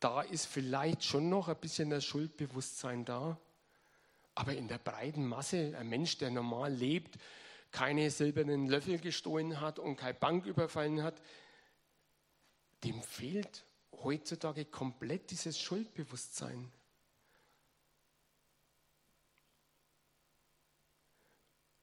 [0.00, 3.38] da ist vielleicht schon noch ein bisschen das Schuldbewusstsein da.
[4.34, 7.16] Aber in der breiten Masse, ein Mensch, der normal lebt,
[7.70, 11.20] keine silbernen Löffel gestohlen hat und keine Bank überfallen hat,
[12.82, 13.64] dem fehlt
[14.02, 16.70] heutzutage komplett dieses Schuldbewusstsein.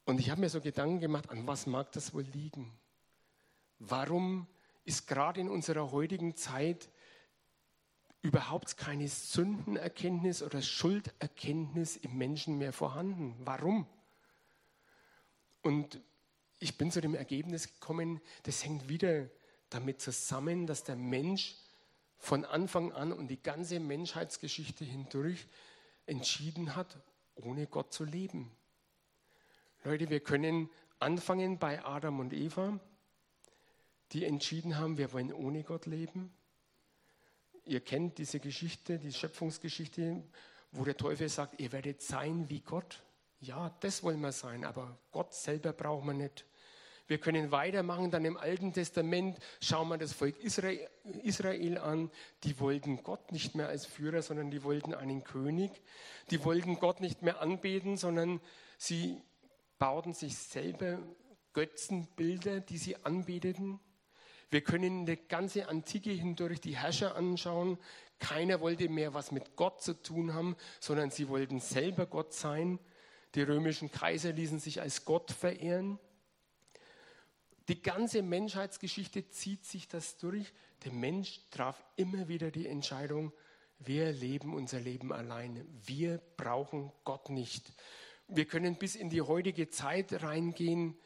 [0.06, 2.72] Und ich habe mir so Gedanken gemacht, an was mag das wohl liegen?
[3.80, 4.48] Warum
[4.84, 6.90] ist gerade in unserer heutigen Zeit
[8.22, 13.36] überhaupt keine Sündenerkenntnis oder Schulderkenntnis im Menschen mehr vorhanden?
[13.40, 13.88] Warum?
[15.62, 16.02] Und
[16.60, 19.30] ich bin zu dem Ergebnis gekommen, das hängt wieder
[19.70, 21.56] damit zusammen, dass der Mensch
[22.22, 25.48] von Anfang an und die ganze Menschheitsgeschichte hindurch
[26.06, 26.98] entschieden hat,
[27.36, 28.52] ohne Gott zu leben.
[29.84, 32.80] Leute, wir können anfangen bei Adam und Eva
[34.12, 36.34] die entschieden haben, wir wollen ohne Gott leben.
[37.66, 40.24] Ihr kennt diese Geschichte, die Schöpfungsgeschichte,
[40.72, 43.04] wo der Teufel sagt, ihr werdet sein wie Gott.
[43.40, 46.46] Ja, das wollen wir sein, aber Gott selber braucht man nicht.
[47.12, 52.10] Wir können weitermachen, dann im Alten Testament schauen wir das Volk Israel, an.
[52.46, 55.72] Die wollten Gott nicht mehr als Führer, sondern die wollten einen König.
[56.30, 58.40] Die wollten Gott nicht mehr anbeten, sondern
[58.78, 59.22] sie
[59.78, 61.00] bauten sich selber
[61.52, 63.82] Götzenbilder, die sie anbeteten.
[64.50, 67.78] Wir können die ganze Antike hindurch die Herrscher anschauen.
[68.20, 72.80] Keiner wollte mehr was mit Gott zu tun haben, sondern sie wollten selber Gott sein.
[73.36, 76.00] Die römischen Kaiser ließen sich als Gott verehren.
[77.72, 80.52] Die ganze Menschheitsgeschichte zieht sich das durch.
[80.84, 83.32] Der Mensch traf immer wieder die Entscheidung,
[83.80, 85.66] wir leben unser Leben alleine.
[85.86, 87.72] Wir brauchen Gott nicht.
[88.28, 90.98] Wir können bis in die heutige Zeit reingehen.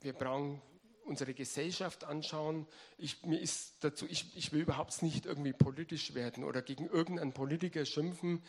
[0.00, 0.62] Wir brauchen
[1.04, 2.66] unsere Gesellschaft anschauen.
[2.96, 7.34] Ich, mir ist dazu, ich, ich will überhaupt nicht irgendwie politisch werden oder gegen irgendeinen
[7.34, 8.42] Politiker schimpfen.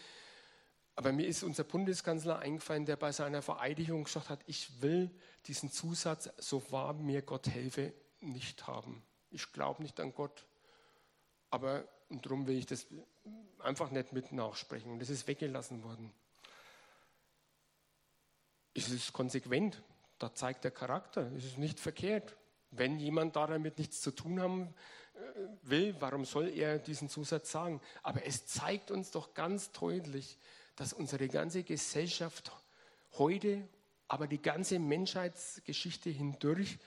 [0.98, 5.12] Aber mir ist unser Bundeskanzler eingefallen, der bei seiner Vereidigung gesagt hat, ich will
[5.46, 9.04] diesen Zusatz, so wahr mir Gott helfe, nicht haben.
[9.30, 10.48] Ich glaube nicht an Gott,
[11.52, 12.88] aber darum will ich das
[13.60, 14.92] einfach nicht mit nachsprechen.
[14.92, 16.12] Und das ist weggelassen worden.
[18.74, 19.84] Es ist konsequent,
[20.18, 22.36] da zeigt der Charakter, es ist nicht verkehrt.
[22.72, 24.74] Wenn jemand damit nichts zu tun haben
[25.14, 25.20] äh,
[25.62, 27.82] will, warum soll er diesen Zusatz sagen?
[28.02, 30.40] Aber es zeigt uns doch ganz deutlich,
[30.78, 32.52] dass unsere ganze Gesellschaft
[33.18, 33.68] heute,
[34.08, 36.78] aber die ganze Menschheitsgeschichte hindurch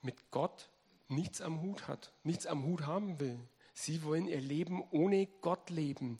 [0.00, 0.70] mit Gott
[1.08, 3.38] nichts am Hut hat, nichts am Hut haben will.
[3.74, 6.18] Sie wollen ihr Leben ohne Gott leben.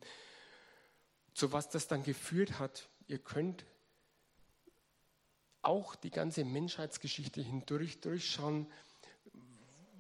[1.35, 3.65] Zu was das dann geführt hat, ihr könnt
[5.63, 8.67] auch die ganze Menschheitsgeschichte hindurch durchschauen,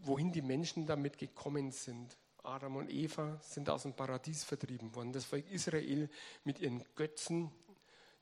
[0.02, 2.16] wohin die Menschen damit gekommen sind.
[2.42, 5.12] Adam und Eva sind aus dem Paradies vertrieben worden.
[5.12, 6.08] Das Volk Israel
[6.44, 7.50] mit ihren Götzen,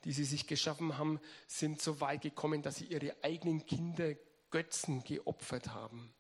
[0.05, 4.15] die sie sich geschaffen haben, sind so weit gekommen, dass sie ihre eigenen Kinder
[4.51, 6.13] Götzen geopfert haben.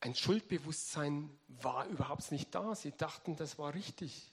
[0.00, 2.74] ein Schuldbewusstsein war überhaupt nicht da.
[2.74, 4.32] Sie dachten, das war richtig.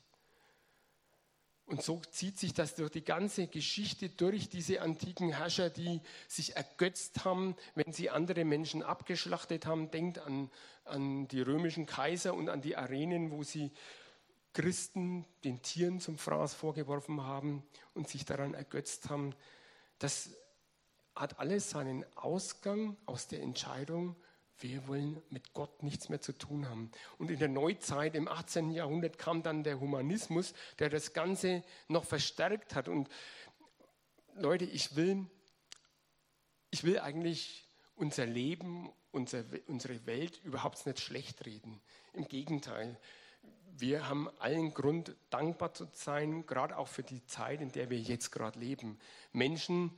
[1.67, 6.55] Und so zieht sich das durch die ganze Geschichte durch, diese antiken Herrscher, die sich
[6.55, 9.89] ergötzt haben, wenn sie andere Menschen abgeschlachtet haben.
[9.89, 10.51] Denkt an,
[10.83, 13.71] an die römischen Kaiser und an die Arenen, wo sie
[14.53, 17.63] Christen den Tieren zum Fraß vorgeworfen haben
[17.95, 19.33] und sich daran ergötzt haben.
[19.97, 20.29] Das
[21.15, 24.15] hat alles seinen Ausgang aus der Entscheidung,
[24.59, 26.91] wir wollen mit Gott nichts mehr zu tun haben.
[27.17, 28.71] Und in der Neuzeit, im 18.
[28.71, 32.87] Jahrhundert, kam dann der Humanismus, der das Ganze noch verstärkt hat.
[32.87, 33.09] Und
[34.35, 35.25] Leute, ich will,
[36.71, 41.81] ich will eigentlich unser Leben, unser, unsere Welt überhaupt nicht schlecht reden.
[42.13, 42.99] Im Gegenteil,
[43.77, 47.99] wir haben allen Grund, dankbar zu sein, gerade auch für die Zeit, in der wir
[47.99, 48.99] jetzt gerade leben.
[49.33, 49.91] Menschen,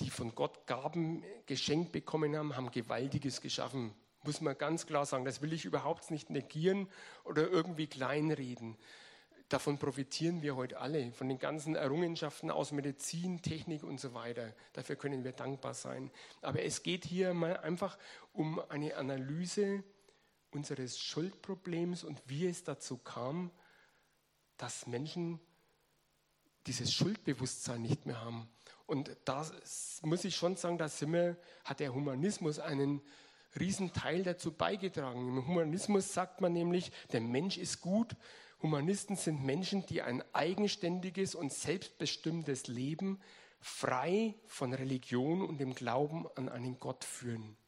[0.00, 3.94] die von Gott Gaben geschenkt bekommen haben, haben Gewaltiges geschaffen.
[4.24, 5.24] Muss man ganz klar sagen.
[5.24, 6.88] Das will ich überhaupt nicht negieren
[7.24, 8.76] oder irgendwie kleinreden.
[9.48, 14.52] Davon profitieren wir heute alle, von den ganzen Errungenschaften aus Medizin, Technik und so weiter.
[14.74, 16.10] Dafür können wir dankbar sein.
[16.42, 17.96] Aber es geht hier mal einfach
[18.32, 19.82] um eine Analyse
[20.50, 23.50] unseres Schuldproblems und wie es dazu kam,
[24.58, 25.40] dass Menschen
[26.66, 28.50] dieses Schuldbewusstsein nicht mehr haben.
[28.88, 29.46] Und da
[30.00, 33.02] muss ich schon sagen, da wir, hat der Humanismus einen
[33.60, 35.28] riesen Teil dazu beigetragen.
[35.28, 38.16] Im Humanismus sagt man nämlich, der Mensch ist gut.
[38.62, 43.20] Humanisten sind Menschen, die ein eigenständiges und selbstbestimmtes Leben
[43.60, 47.58] frei von Religion und dem Glauben an einen Gott führen.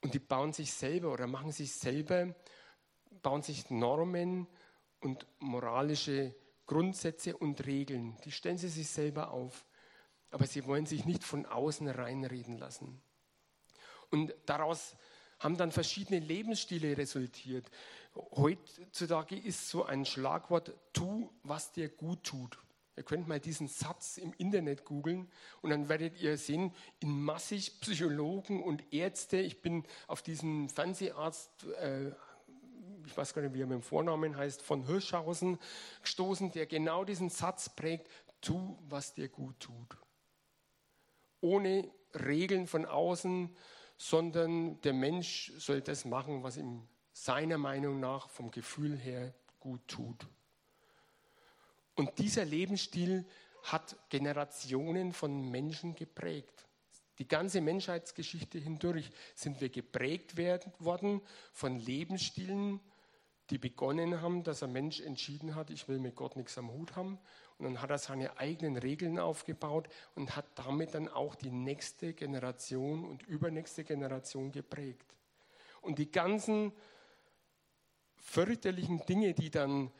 [0.00, 2.36] Und die bauen sich selber oder machen sich selber,
[3.20, 4.46] bauen sich Normen
[5.00, 8.16] und moralische Grundsätze und Regeln.
[8.24, 9.64] Die stellen sie sich selber auf
[10.30, 13.00] aber sie wollen sich nicht von außen reinreden lassen.
[14.10, 14.96] Und daraus
[15.38, 17.70] haben dann verschiedene Lebensstile resultiert.
[18.14, 22.58] Heutzutage ist so ein Schlagwort, tu, was dir gut tut.
[22.96, 25.30] Ihr könnt mal diesen Satz im Internet googeln
[25.62, 31.64] und dann werdet ihr sehen, in massig Psychologen und Ärzte, ich bin auf diesen Fernseharzt,
[31.80, 32.08] äh,
[33.06, 35.60] ich weiß gar nicht, wie er mit dem Vornamen heißt, von Hirschhausen
[36.02, 38.08] gestoßen, der genau diesen Satz prägt,
[38.40, 39.96] tu, was dir gut tut
[41.40, 43.54] ohne Regeln von außen,
[43.96, 49.86] sondern der Mensch soll das machen, was ihm seiner Meinung nach vom Gefühl her gut
[49.88, 50.26] tut.
[51.96, 53.26] Und dieser Lebensstil
[53.64, 56.66] hat Generationen von Menschen geprägt.
[57.18, 61.20] Die ganze Menschheitsgeschichte hindurch sind wir geprägt werden, worden
[61.52, 62.78] von Lebensstilen,
[63.50, 66.94] die begonnen haben, dass ein Mensch entschieden hat, ich will mit Gott nichts am Hut
[66.94, 67.18] haben
[67.58, 72.14] und dann hat er seine eigenen Regeln aufgebaut und hat damit dann auch die nächste
[72.14, 75.14] Generation und übernächste Generation geprägt.
[75.80, 76.72] Und die ganzen
[78.16, 79.90] fürchterlichen Dinge, die dann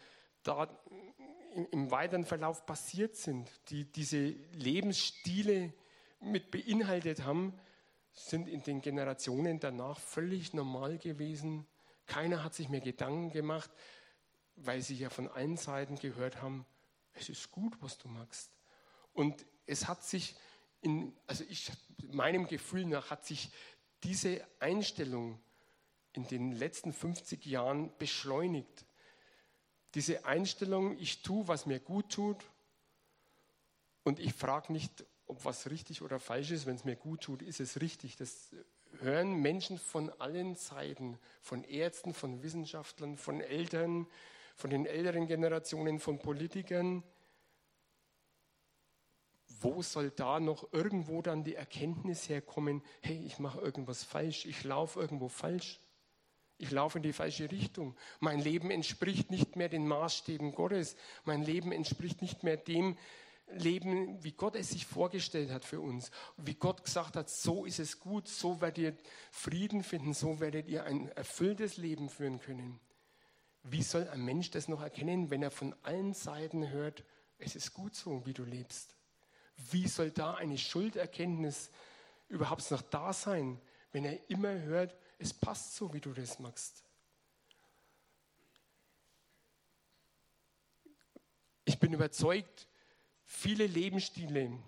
[0.45, 0.69] da
[1.73, 5.73] im weiteren Verlauf passiert sind, die diese Lebensstile
[6.21, 7.59] mit beinhaltet haben,
[8.13, 11.67] sind in den Generationen danach völlig normal gewesen.
[12.07, 13.71] Keiner hat sich mehr Gedanken gemacht,
[14.57, 16.67] weil sie ja von allen Seiten gehört haben,
[17.21, 18.51] es ist gut, was du machst.
[19.13, 20.37] Und es hat sich,
[20.81, 21.71] in, also ich,
[22.11, 23.51] meinem Gefühl nach, hat sich
[24.03, 25.41] diese Einstellung
[26.13, 28.87] in den letzten 50 Jahren beschleunigt.
[29.95, 32.45] Diese Einstellung, ich tue, was mir gut tut
[34.05, 36.67] und ich frage nicht, ob was richtig oder falsch ist.
[36.67, 38.17] Wenn es mir gut tut, ist es richtig.
[38.17, 38.51] Das
[39.01, 44.07] hören Menschen von allen Seiten, von Ärzten, von Wissenschaftlern, von Eltern,
[44.59, 47.05] von den älteren Generationen von Politikern.
[49.61, 54.65] Wo soll da noch irgendwo dann die Erkenntnis herkommen, hey, ich mache irgendwas falsch, ich
[54.65, 55.81] laufe irgendwo falsch,
[56.59, 61.45] ich laufe in die falsche Richtung, mein Leben entspricht nicht mehr den Maßstäben Gottes, mein
[61.45, 62.99] Leben entspricht nicht mehr dem
[63.47, 67.79] Leben, wie Gott es sich vorgestellt hat für uns, wie Gott gesagt hat, so ist
[67.79, 68.97] es gut, so werdet ihr
[69.31, 72.81] Frieden finden, so werdet ihr ein erfülltes Leben führen können.
[73.63, 77.05] Wie soll ein Mensch das noch erkennen, wenn er von allen Seiten hört,
[77.39, 78.95] es ist gut so, wie du lebst?
[79.71, 81.71] Wie soll da eine Schulderkenntnis
[82.29, 83.61] überhaupt noch da sein,
[83.93, 86.85] wenn er immer hört, es passt so, wie du das machst?
[91.65, 92.67] Ich bin überzeugt,
[93.27, 94.59] viele Lebensstile,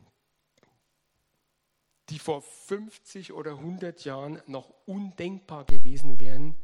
[2.11, 6.57] die vor 50 oder 100 Jahren noch undenkbar gewesen wären,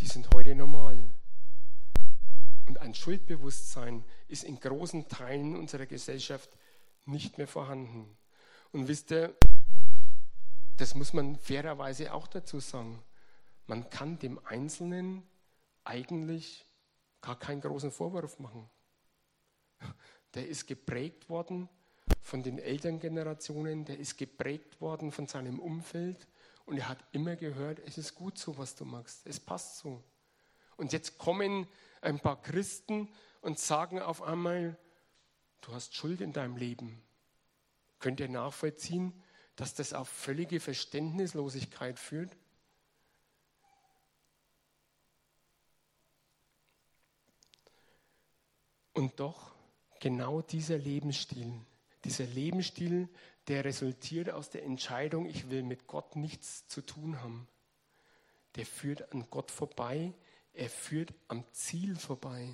[0.00, 1.13] die sind heute normal.
[2.66, 6.56] Und ein Schuldbewusstsein ist in großen Teilen unserer Gesellschaft
[7.04, 8.16] nicht mehr vorhanden.
[8.72, 9.34] Und wisst ihr,
[10.76, 13.02] das muss man fairerweise auch dazu sagen.
[13.66, 15.22] man kann dem Einzelnen
[15.84, 16.66] eigentlich
[17.20, 18.68] gar keinen großen Vorwurf machen.
[20.34, 21.68] Der ist geprägt worden
[22.20, 26.26] von den Elterngenerationen, der ist geprägt worden von seinem Umfeld
[26.66, 30.02] und er hat immer gehört, es ist gut so, was du machst, es passt so.
[30.76, 31.66] Und jetzt kommen
[32.04, 33.08] ein paar Christen
[33.40, 34.76] und sagen auf einmal,
[35.62, 37.02] du hast Schuld in deinem Leben.
[37.98, 39.12] Könnt ihr nachvollziehen,
[39.56, 42.36] dass das auf völlige Verständnislosigkeit führt?
[48.92, 49.52] Und doch
[50.00, 51.52] genau dieser Lebensstil,
[52.04, 53.08] dieser Lebensstil,
[53.48, 57.48] der resultiert aus der Entscheidung, ich will mit Gott nichts zu tun haben,
[58.56, 60.14] der führt an Gott vorbei,
[60.54, 62.48] er führt am Ziel vorbei.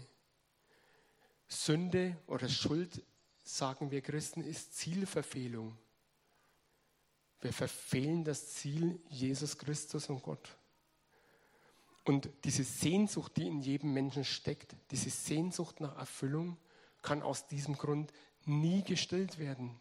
[1.46, 3.02] Sünde oder Schuld,
[3.44, 5.76] sagen wir Christen, ist Zielverfehlung.
[7.40, 10.56] Wir verfehlen das Ziel Jesus Christus und Gott.
[12.04, 16.56] Und diese Sehnsucht, die in jedem Menschen steckt, diese Sehnsucht nach Erfüllung,
[17.02, 18.12] kann aus diesem Grund
[18.44, 19.78] nie gestillt werden.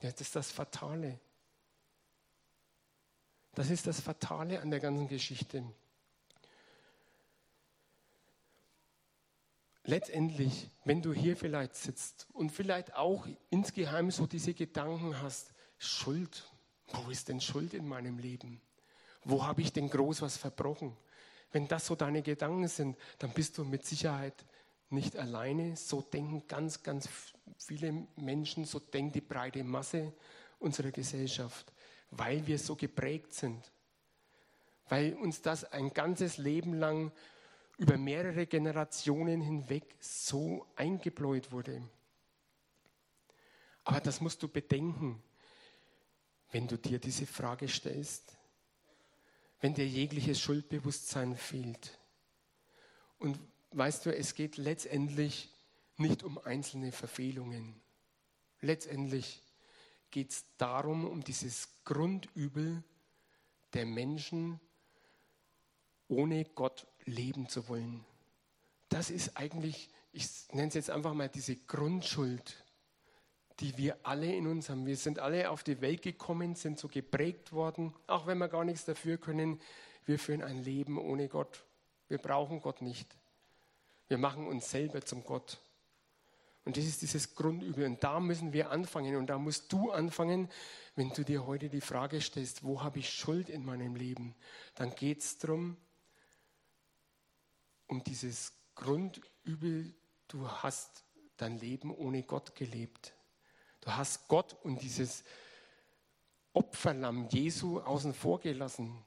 [0.00, 1.20] Das ist das Fatale.
[3.54, 5.64] Das ist das Fatale an der ganzen Geschichte.
[9.84, 16.46] Letztendlich, wenn du hier vielleicht sitzt und vielleicht auch insgeheim so diese Gedanken hast, Schuld,
[16.92, 18.60] wo ist denn Schuld in meinem Leben?
[19.24, 20.96] Wo habe ich denn groß was verbrochen?
[21.52, 24.44] Wenn das so deine Gedanken sind, dann bist du mit Sicherheit
[24.90, 25.76] nicht alleine.
[25.76, 27.08] So denken ganz, ganz
[27.56, 30.12] viele Menschen, so denkt die breite Masse
[30.58, 31.72] unserer Gesellschaft,
[32.10, 33.72] weil wir so geprägt sind,
[34.88, 37.12] weil uns das ein ganzes Leben lang
[37.80, 41.82] über mehrere Generationen hinweg so eingebläut wurde.
[43.84, 45.22] Aber das musst du bedenken,
[46.52, 48.36] wenn du dir diese Frage stellst
[49.60, 51.98] wenn dir jegliches Schuldbewusstsein fehlt.
[53.18, 53.38] Und
[53.72, 55.50] weißt du, es geht letztendlich
[55.96, 57.80] nicht um einzelne Verfehlungen.
[58.62, 59.42] Letztendlich
[60.10, 62.82] geht es darum, um dieses Grundübel
[63.74, 64.58] der Menschen,
[66.08, 68.04] ohne Gott leben zu wollen.
[68.88, 72.64] Das ist eigentlich, ich nenne es jetzt einfach mal diese Grundschuld,
[73.60, 74.86] die wir alle in uns haben.
[74.86, 78.64] Wir sind alle auf die Welt gekommen, sind so geprägt worden, auch wenn wir gar
[78.64, 79.60] nichts dafür können.
[80.06, 81.64] Wir führen ein Leben ohne Gott.
[82.08, 83.14] Wir brauchen Gott nicht.
[84.08, 85.58] Wir machen uns selber zum Gott.
[86.64, 87.84] Und das ist dieses Grundübel.
[87.86, 89.16] Und da müssen wir anfangen.
[89.16, 90.48] Und da musst du anfangen,
[90.96, 94.34] wenn du dir heute die Frage stellst, wo habe ich Schuld in meinem Leben?
[94.74, 95.76] Dann geht es darum,
[97.90, 99.92] um dieses Grundübel,
[100.28, 101.04] du hast
[101.36, 103.14] dein Leben ohne Gott gelebt.
[103.80, 105.24] Du hast Gott und dieses
[106.52, 109.04] Opferlamm Jesu außen vor gelassen.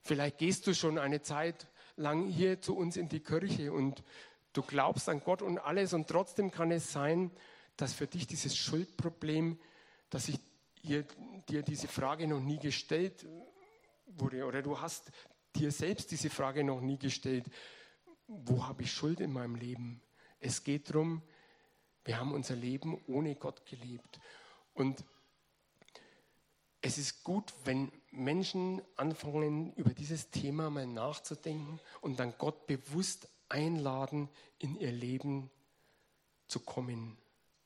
[0.00, 4.02] Vielleicht gehst du schon eine Zeit lang hier zu uns in die Kirche und
[4.52, 7.30] du glaubst an Gott und alles und trotzdem kann es sein,
[7.76, 9.58] dass für dich dieses Schuldproblem,
[10.10, 10.38] dass ich
[10.82, 11.04] dir,
[11.48, 13.26] dir diese Frage noch nie gestellt
[14.06, 15.10] wurde oder du hast
[15.56, 17.46] dir selbst diese Frage noch nie gestellt,
[18.26, 20.00] wo habe ich Schuld in meinem Leben?
[20.40, 21.22] Es geht darum,
[22.04, 24.20] wir haben unser Leben ohne Gott gelebt.
[24.74, 25.04] Und
[26.80, 33.28] es ist gut, wenn Menschen anfangen, über dieses Thema mal nachzudenken und dann Gott bewusst
[33.48, 35.50] einladen, in ihr Leben
[36.48, 37.16] zu kommen.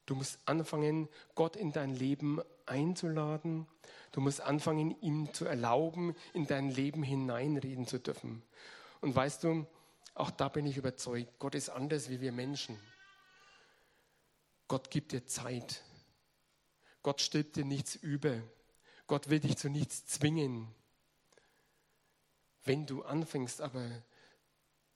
[0.04, 3.66] Du musst anfangen, Gott in dein Leben einzuladen.
[4.12, 8.42] Du musst anfangen, ihm zu erlauben, in dein Leben hineinreden zu dürfen.
[9.00, 9.66] Und weißt du,
[10.16, 12.78] auch da bin ich überzeugt, Gott ist anders wie wir Menschen.
[14.66, 15.82] Gott gibt dir Zeit.
[17.02, 18.40] Gott stilbt dir nichts über.
[19.06, 20.74] Gott will dich zu nichts zwingen.
[22.64, 24.02] Wenn du anfängst aber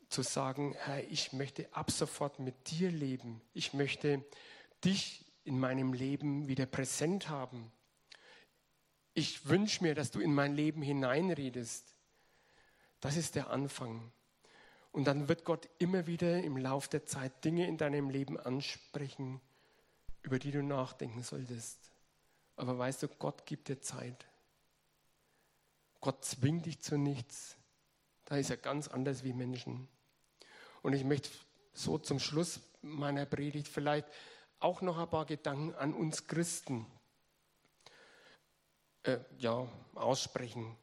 [0.09, 3.42] zu sagen, Herr, ich möchte ab sofort mit dir leben.
[3.52, 4.24] Ich möchte
[4.83, 7.70] dich in meinem Leben wieder präsent haben.
[9.12, 11.94] Ich wünsche mir, dass du in mein Leben hineinredest.
[13.00, 14.10] Das ist der Anfang.
[14.93, 19.41] Und dann wird Gott immer wieder im Lauf der Zeit Dinge in deinem Leben ansprechen,
[20.23, 21.79] über die du nachdenken solltest.
[22.57, 24.27] Aber weißt du, Gott gibt dir Zeit.
[26.01, 27.57] Gott zwingt dich zu nichts.
[28.25, 29.88] Da ist er ganz anders wie Menschen.
[30.83, 31.31] Und ich möchte
[31.73, 34.09] so zum Schluss meiner Predigt vielleicht
[34.59, 36.87] auch noch ein paar Gedanken an uns Christen
[39.05, 40.77] äh, ja, aussprechen.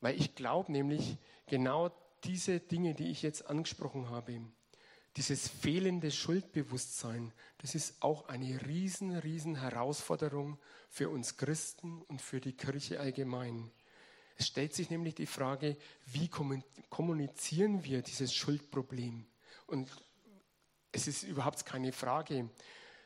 [0.00, 1.16] Weil ich glaube nämlich,
[1.46, 1.90] genau
[2.24, 4.40] diese Dinge, die ich jetzt angesprochen habe,
[5.16, 10.58] dieses fehlende Schuldbewusstsein, das ist auch eine riesen, riesen Herausforderung
[10.88, 13.70] für uns Christen und für die Kirche allgemein.
[14.36, 19.24] Es stellt sich nämlich die Frage, wie kommunizieren wir dieses Schuldproblem?
[19.66, 19.88] Und
[20.90, 22.50] es ist überhaupt keine Frage.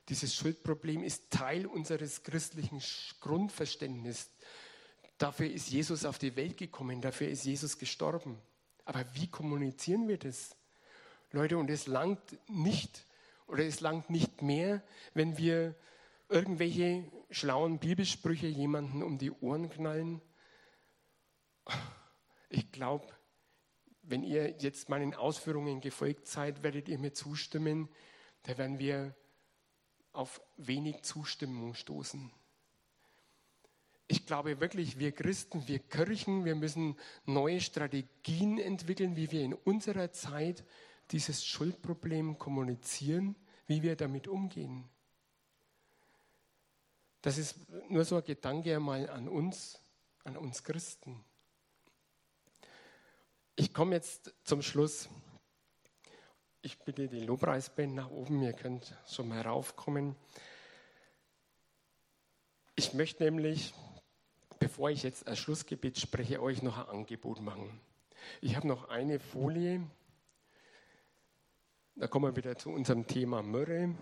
[0.09, 2.81] Dieses Schuldproblem ist Teil unseres christlichen
[3.21, 4.31] Grundverständnisses.
[5.19, 8.39] Dafür ist Jesus auf die Welt gekommen, dafür ist Jesus gestorben.
[8.89, 10.57] Aber wie kommunizieren wir das?
[11.31, 13.05] Leute, und es langt nicht
[13.47, 14.83] oder es langt nicht mehr,
[15.13, 15.75] wenn wir
[16.31, 20.23] irgendwelche schlauen Bibelsprüche jemanden um die Ohren knallen.
[22.49, 23.07] Ich glaube,
[24.01, 27.91] wenn ihr jetzt meinen Ausführungen gefolgt seid, werdet ihr mir zustimmen,
[28.45, 29.15] da werden wir
[30.15, 32.33] auf wenig Zustimmung stoßen.
[34.11, 36.97] Ich glaube wirklich, wir Christen, wir Kirchen, wir müssen
[37.27, 40.65] neue Strategien entwickeln, wie wir in unserer Zeit
[41.11, 43.37] dieses Schuldproblem kommunizieren,
[43.67, 44.89] wie wir damit umgehen.
[47.21, 47.57] Das ist
[47.91, 49.79] nur so ein Gedanke einmal an uns,
[50.25, 51.23] an uns Christen.
[53.57, 55.11] Ich komme jetzt zum Schluss.
[56.63, 60.17] Ich bitte die Lobpreisband nach oben, ihr könnt schon mal raufkommen.
[62.75, 63.75] Ich möchte nämlich
[64.59, 67.81] bevor ich jetzt als Schlussgebet spreche, euch noch ein Angebot machen.
[68.41, 69.83] Ich habe noch eine Folie.
[71.95, 73.95] Da kommen wir wieder zu unserem Thema Myrrhe.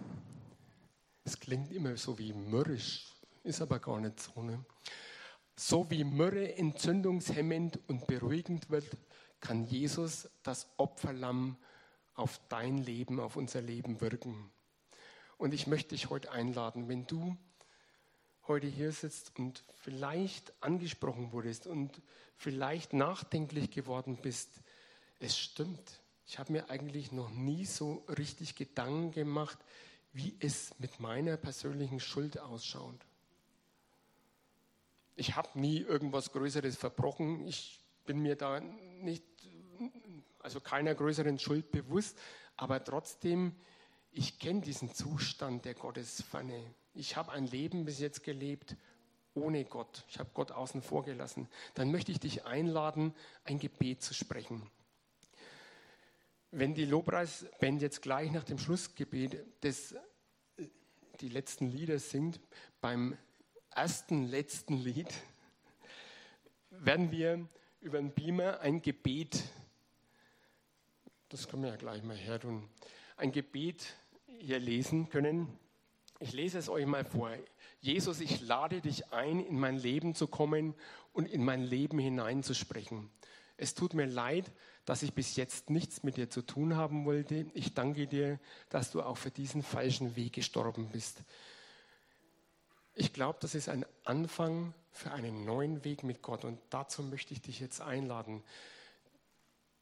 [1.24, 4.42] Es klingt immer so wie mürrisch, ist aber gar nicht so.
[4.42, 4.64] Ne?
[5.56, 8.96] So wie Myrrhe entzündungshemmend und beruhigend wird,
[9.40, 11.56] kann Jesus das Opferlamm
[12.14, 14.50] auf dein Leben, auf unser Leben wirken.
[15.38, 17.36] Und ich möchte dich heute einladen, wenn du
[18.48, 22.00] heute hier sitzt und vielleicht angesprochen wurdest und
[22.36, 24.50] vielleicht nachdenklich geworden bist,
[25.20, 26.00] es stimmt.
[26.26, 29.58] Ich habe mir eigentlich noch nie so richtig Gedanken gemacht,
[30.12, 32.98] wie es mit meiner persönlichen Schuld ausschaut.
[35.14, 37.46] Ich habe nie irgendwas Größeres verbrochen.
[37.46, 39.24] Ich bin mir da nicht,
[40.40, 42.18] also keiner größeren Schuld bewusst,
[42.56, 43.54] aber trotzdem,
[44.12, 48.76] ich kenne diesen Zustand der Gottesferne ich habe ein Leben bis jetzt gelebt
[49.34, 50.04] ohne Gott.
[50.08, 51.48] Ich habe Gott außen vor gelassen.
[51.74, 54.68] Dann möchte ich dich einladen, ein Gebet zu sprechen.
[56.50, 59.94] Wenn die Lobpreisband jetzt gleich nach dem Schlussgebet des,
[61.20, 62.40] die letzten Lieder singt,
[62.80, 63.18] beim
[63.70, 65.12] ersten, letzten Lied,
[66.70, 67.46] werden wir
[67.80, 69.42] über den Beamer ein Gebet,
[71.28, 72.68] das können wir ja gleich mal her tun,
[73.16, 75.58] ein Gebet hier lesen können.
[76.18, 77.30] Ich lese es euch mal vor.
[77.80, 80.74] Jesus, ich lade dich ein, in mein Leben zu kommen
[81.12, 83.10] und in mein Leben hineinzusprechen.
[83.58, 84.50] Es tut mir leid,
[84.86, 87.46] dass ich bis jetzt nichts mit dir zu tun haben wollte.
[87.54, 88.38] Ich danke dir,
[88.70, 91.22] dass du auch für diesen falschen Weg gestorben bist.
[92.94, 97.34] Ich glaube, das ist ein Anfang für einen neuen Weg mit Gott und dazu möchte
[97.34, 98.42] ich dich jetzt einladen.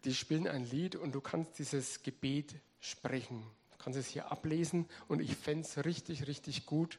[0.04, 3.44] Die spielen ein Lied und du kannst dieses Gebet sprechen
[3.84, 6.98] kannst es hier ablesen und ich fände es richtig, richtig gut,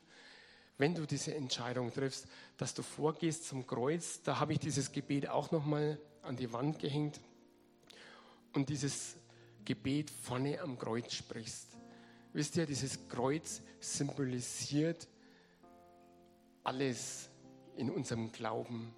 [0.78, 2.28] wenn du diese Entscheidung triffst,
[2.58, 4.22] dass du vorgehst zum Kreuz.
[4.22, 7.20] Da habe ich dieses Gebet auch nochmal an die Wand gehängt
[8.54, 9.16] und dieses
[9.64, 11.70] Gebet vorne am Kreuz sprichst.
[12.34, 15.08] Wisst ihr, dieses Kreuz symbolisiert
[16.64, 17.30] alles
[17.78, 18.94] in unserem Glauben.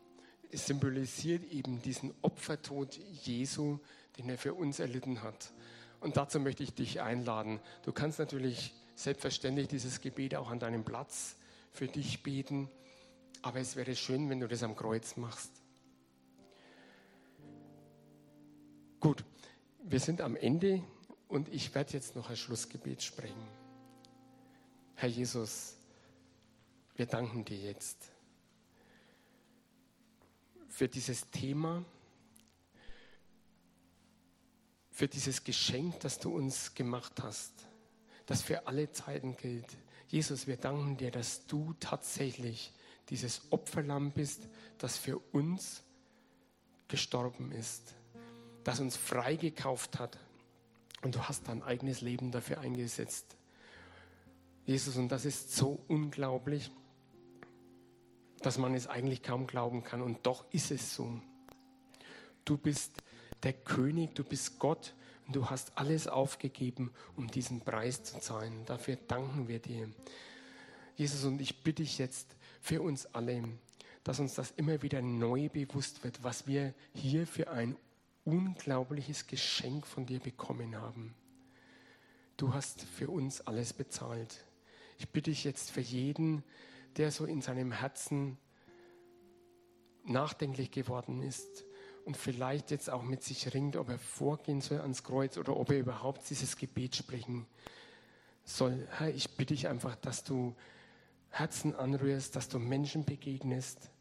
[0.52, 3.80] Es symbolisiert eben diesen Opfertod Jesu,
[4.18, 5.54] den er für uns erlitten hat.
[6.00, 7.60] Und dazu möchte ich dich einladen.
[7.84, 11.36] Du kannst natürlich selbstverständlich dieses Gebet auch an deinem Platz
[11.72, 12.70] für dich beten,
[13.42, 15.52] aber es wäre schön, wenn du das am Kreuz machst.
[19.00, 19.24] Gut,
[19.84, 20.84] wir sind am Ende
[21.28, 23.48] und ich werde jetzt noch ein Schlussgebet sprechen.
[24.96, 25.76] Herr Jesus,
[26.96, 28.12] wir danken dir jetzt
[30.70, 31.86] für dieses Thema,
[34.98, 37.54] für dieses Geschenk, das du uns gemacht hast,
[38.26, 39.78] das für alle Zeiten gilt.
[40.08, 42.74] Jesus, wir danken dir, dass du tatsächlich
[43.10, 44.48] dieses Opferlamm bist,
[44.80, 45.84] das für uns
[46.88, 47.94] gestorben ist,
[48.64, 50.18] das uns freigekauft hat.
[51.04, 53.38] Und du hast dein eigenes Leben dafür eingesetzt.
[54.66, 56.72] Jesus, und das ist so unglaublich,
[58.40, 60.02] dass man es eigentlich kaum glauben kann.
[60.02, 61.22] Und doch ist es so.
[62.46, 63.04] Du bist
[63.44, 64.94] der König, du bist Gott
[65.26, 68.66] und du hast alles aufgegeben, um diesen Preis zu zahlen.
[68.66, 69.90] Dafür danken wir dir.
[70.96, 73.44] Jesus, und ich bitte dich jetzt für uns alle,
[74.04, 77.76] dass uns das immer wieder neu bewusst wird, was wir hier für ein
[78.24, 81.14] unglaubliches Geschenk von dir bekommen haben.
[82.38, 84.46] Du hast für uns alles bezahlt.
[84.98, 86.44] Ich bitte dich jetzt für jeden,
[86.96, 88.38] der so in seinem Herzen
[90.04, 91.66] nachdenklich geworden ist
[92.08, 95.70] und vielleicht jetzt auch mit sich ringt, ob er vorgehen soll ans Kreuz oder ob
[95.72, 97.46] er überhaupt dieses Gebet sprechen
[98.46, 98.88] soll.
[98.92, 100.56] Herr, ich bitte dich einfach, dass du
[101.30, 103.92] Herzen anrührst, dass du Menschen begegnest,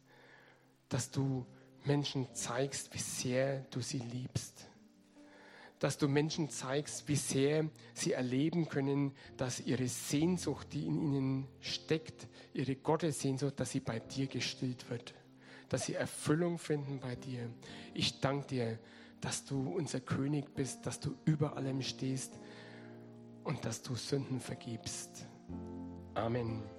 [0.87, 1.45] dass du
[1.83, 4.69] Menschen zeigst, wie sehr du sie liebst.
[5.79, 11.47] Dass du Menschen zeigst, wie sehr sie erleben können, dass ihre Sehnsucht, die in ihnen
[11.59, 15.13] steckt, ihre Gottessehnsucht, dass sie bei dir gestillt wird.
[15.69, 17.49] Dass sie Erfüllung finden bei dir.
[17.93, 18.79] Ich danke dir,
[19.21, 22.39] dass du unser König bist, dass du über allem stehst
[23.43, 25.25] und dass du Sünden vergibst.
[26.13, 26.76] Amen.